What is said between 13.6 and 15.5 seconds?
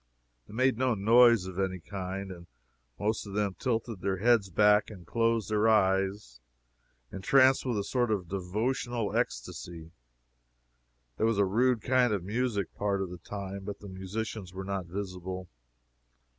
but the musicians were not visible.